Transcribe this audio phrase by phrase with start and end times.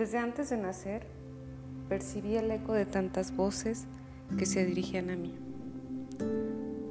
[0.00, 1.02] Desde antes de nacer,
[1.90, 3.84] percibí el eco de tantas voces
[4.38, 5.34] que se dirigían a mí,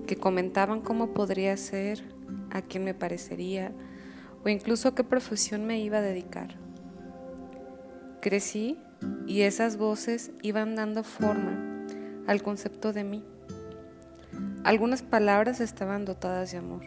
[0.06, 2.04] que comentaban cómo podría ser,
[2.52, 3.72] a quién me parecería
[4.46, 6.50] o incluso qué profesión me iba a dedicar.
[8.22, 8.78] Crecí
[9.26, 11.88] y esas voces iban dando forma
[12.28, 13.24] al concepto de mí.
[14.64, 16.84] Algunas palabras estaban dotadas de amor,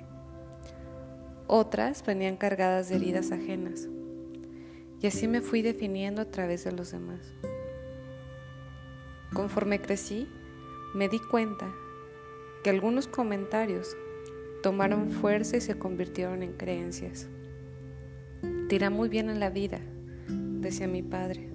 [1.48, 3.88] otras venían cargadas de heridas ajenas,
[5.02, 7.20] y así me fui definiendo a través de los demás.
[9.34, 10.28] Conforme crecí,
[10.94, 11.72] me di cuenta
[12.62, 13.96] que algunos comentarios
[14.62, 17.28] tomaron fuerza y se convirtieron en creencias.
[18.68, 19.80] Tira muy bien en la vida,
[20.28, 21.50] decía mi padre.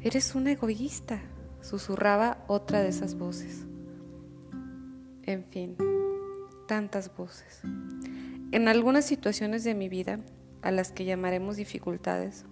[0.00, 1.20] Eres un egoísta,
[1.60, 3.66] susurraba otra de esas voces.
[5.24, 5.76] En fin,
[6.68, 7.60] tantas voces.
[8.52, 10.20] En algunas situaciones de mi vida,
[10.66, 12.44] a las que llamaremos dificultades,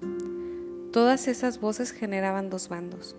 [0.93, 3.17] todas esas voces generaban dos bandos.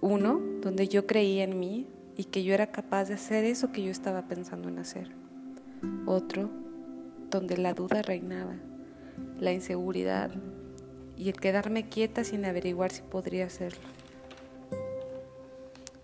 [0.00, 3.82] Uno, donde yo creía en mí y que yo era capaz de hacer eso que
[3.82, 5.10] yo estaba pensando en hacer.
[6.06, 6.48] Otro,
[7.30, 8.54] donde la duda reinaba,
[9.38, 10.30] la inseguridad
[11.18, 13.86] y el quedarme quieta sin averiguar si podría hacerlo.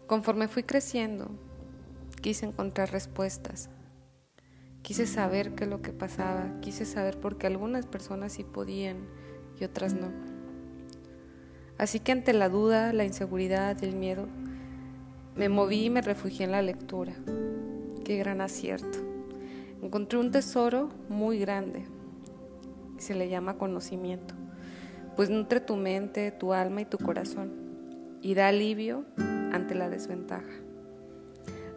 [0.07, 1.31] Conforme fui creciendo,
[2.21, 3.71] quise encontrar respuestas.
[4.85, 8.99] Quise saber qué es lo que pasaba, quise saber por qué algunas personas sí podían
[9.59, 10.09] y otras no.
[11.79, 14.27] Así que ante la duda, la inseguridad el miedo,
[15.37, 17.15] me moví y me refugié en la lectura.
[18.05, 18.99] Qué gran acierto.
[19.81, 21.87] Encontré un tesoro muy grande.
[22.99, 24.35] Se le llama conocimiento,
[25.17, 27.53] pues nutre tu mente, tu alma y tu corazón
[28.21, 29.07] y da alivio
[29.51, 30.53] ante la desventaja.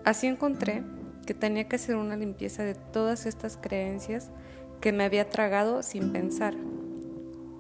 [0.04, 0.84] Así encontré
[1.28, 4.32] que tenía que hacer una limpieza de todas estas creencias
[4.82, 6.56] que me había tragado sin pensar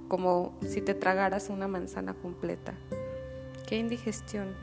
[0.07, 2.73] como si te tragaras una manzana completa.
[3.67, 4.55] Qué indigestión.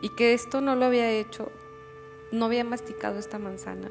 [0.00, 1.52] Y que esto no lo había hecho,
[2.32, 3.90] no había masticado esta manzana,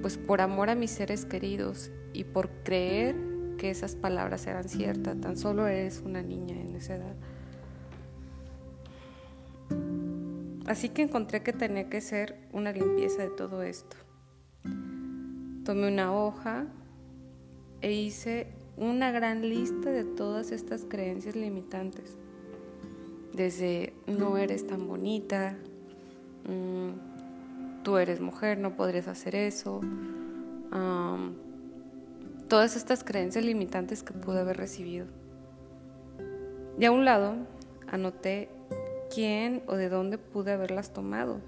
[0.00, 3.14] pues por amor a mis seres queridos y por creer
[3.58, 7.14] que esas palabras eran ciertas, tan solo eres una niña en esa edad.
[10.66, 13.96] Así que encontré que tenía que ser una limpieza de todo esto.
[15.64, 16.66] Tomé una hoja
[17.82, 22.16] e hice una gran lista de todas estas creencias limitantes.
[23.34, 25.56] Desde no eres tan bonita,
[26.48, 29.80] mm, tú eres mujer, no podrías hacer eso.
[32.48, 35.06] todas estas creencias limitantes que pude haber recibido.
[36.78, 37.34] Y a un lado
[37.88, 38.48] anoté
[39.14, 41.40] quién o de dónde pude haberlas tomado.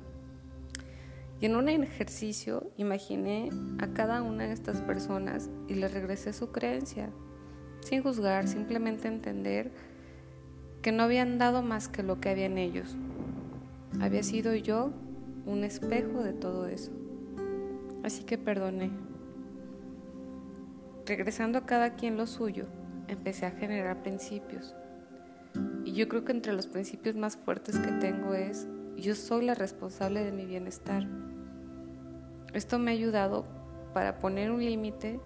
[1.41, 6.51] Y en un ejercicio imaginé a cada una de estas personas y les regresé su
[6.51, 7.11] creencia,
[7.81, 9.71] sin juzgar, simplemente entender
[10.81, 12.97] que no habían dado más que lo que había en ellos.
[14.01, 14.93] Había sido yo
[15.45, 16.93] un espejo de todo eso.
[18.03, 18.91] Así que perdoné.
[21.05, 22.67] Regresando a cada quien lo suyo,
[23.09, 24.75] empecé a generar principios.
[25.85, 29.55] Y yo creo que entre los principios más fuertes que tengo es yo soy la
[29.55, 31.07] responsable de mi bienestar.
[32.55, 33.45] Esto me ha ayudado
[33.93, 35.21] para poner un límite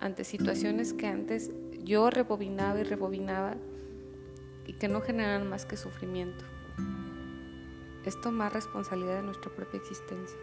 [0.00, 1.50] ante situaciones que antes
[1.84, 3.54] yo rebobinaba y rebobinaba
[4.66, 6.44] y que no generan más que sufrimiento.
[8.04, 10.38] Es tomar responsabilidad de nuestra propia existencia.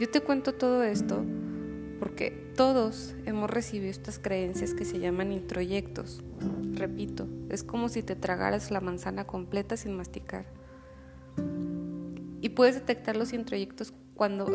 [0.00, 1.24] Yo te cuento todo esto
[1.98, 6.22] porque todos hemos recibido estas creencias que se llaman introyectos.
[6.74, 10.46] Repito, es como si te tragaras la manzana completa sin masticar.
[12.40, 14.46] Y puedes detectar los introyectos cuando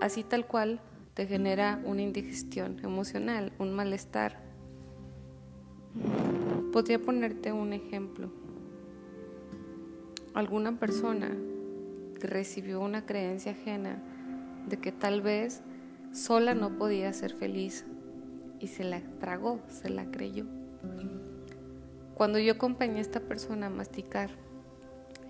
[0.00, 0.80] así tal cual
[1.14, 4.40] te genera una indigestión emocional, un malestar.
[6.72, 8.30] Podría ponerte un ejemplo.
[10.34, 11.36] Alguna persona
[12.20, 14.02] recibió una creencia ajena
[14.68, 15.62] de que tal vez
[16.12, 17.84] sola no podía ser feliz
[18.58, 20.44] y se la tragó, se la creyó.
[22.14, 24.30] Cuando yo acompañé a esta persona a masticar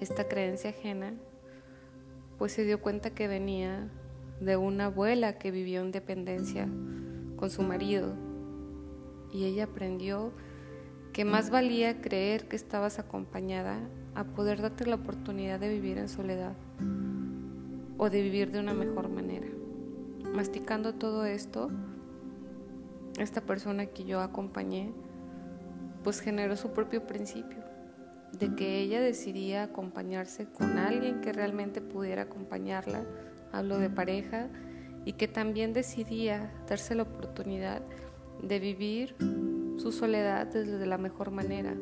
[0.00, 1.14] esta creencia ajena,
[2.38, 3.88] pues se dio cuenta que venía
[4.40, 6.66] de una abuela que vivió en dependencia
[7.36, 8.14] con su marido
[9.32, 10.32] y ella aprendió
[11.12, 13.78] que más valía creer que estabas acompañada
[14.14, 16.56] a poder darte la oportunidad de vivir en soledad
[17.98, 19.49] o de vivir de una mejor manera.
[20.34, 21.70] Masticando todo esto,
[23.18, 24.92] esta persona que yo acompañé
[26.02, 27.58] pues generó su propio principio
[28.32, 33.04] de que ella decidía acompañarse con alguien que realmente pudiera acompañarla,
[33.52, 34.48] hablo de pareja,
[35.04, 37.82] y que también decidía darse la oportunidad
[38.42, 39.16] de vivir
[39.78, 41.74] su soledad desde la mejor manera.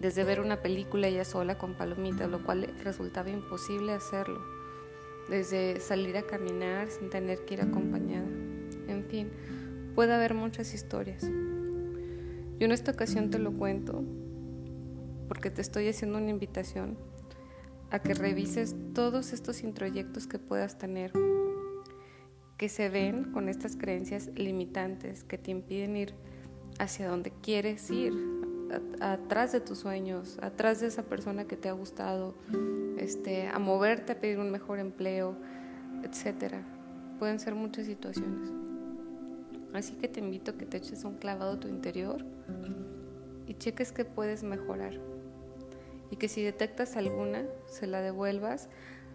[0.00, 4.40] Desde ver una película ella sola con palomitas, lo cual resultaba imposible hacerlo.
[5.32, 8.28] Desde salir a caminar sin tener que ir acompañada.
[8.86, 9.30] En fin,
[9.94, 11.22] puede haber muchas historias.
[11.22, 14.04] Yo en esta ocasión te lo cuento
[15.28, 16.98] porque te estoy haciendo una invitación
[17.90, 21.12] a que revises todos estos introyectos que puedas tener,
[22.58, 26.14] que se ven con estas creencias limitantes que te impiden ir
[26.78, 28.12] hacia donde quieres ir,
[29.00, 32.34] atrás de tus sueños, atrás de esa persona que te ha gustado,
[32.98, 35.36] este, a moverte a pedir un mejor empleo,
[36.02, 36.62] etcétera.
[37.18, 38.50] Pueden ser muchas situaciones.
[39.72, 42.24] Así que te invito a que te eches un clavado a tu interior
[43.46, 45.00] y cheques que puedes mejorar
[46.10, 48.68] y que si detectas alguna, se la devuelvas.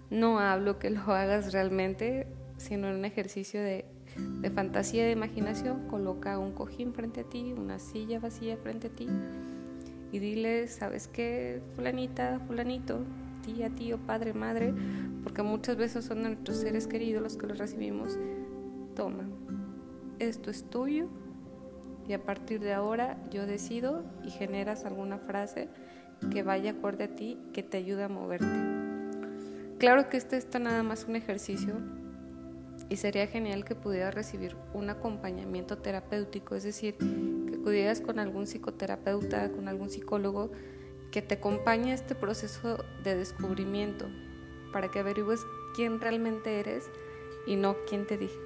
[0.10, 2.28] No hablo que lo hagas realmente,
[2.58, 3.86] sino en un ejercicio de,
[4.42, 5.88] de fantasía, de imaginación.
[5.90, 9.08] Coloca un cojín frente a ti, una silla vacía frente a ti
[10.12, 11.62] y dile, ¿sabes qué?
[11.76, 13.00] Fulanita, fulanito,
[13.48, 14.74] tía, tío, padre, madre,
[15.24, 18.20] porque muchas veces son nuestros seres queridos los que los recibimos.
[18.94, 19.24] Toma,
[20.20, 21.08] esto es tuyo
[22.08, 25.70] y a partir de ahora yo decido y generas alguna frase
[26.30, 28.48] que vaya acorde a ti, que te ayude a moverte.
[29.78, 31.76] Claro que este está nada más un ejercicio
[32.90, 38.46] y sería genial que pudieras recibir un acompañamiento terapéutico, es decir, que acudieras con algún
[38.46, 40.52] psicoterapeuta, con algún psicólogo
[41.12, 44.08] que te acompañe a este proceso de descubrimiento
[44.72, 45.42] para que averigües
[45.76, 46.90] quién realmente eres
[47.46, 48.38] y no quién te dije.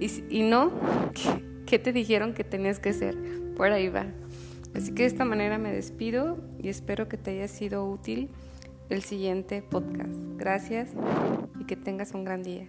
[0.00, 0.72] Y, y no
[1.66, 3.16] qué te dijeron que tenías que ser.
[3.56, 4.06] Por ahí va.
[4.74, 8.30] Así que de esta manera me despido y espero que te haya sido útil
[8.90, 10.12] el siguiente podcast.
[10.36, 10.90] Gracias
[11.58, 12.68] y que tengas un gran día.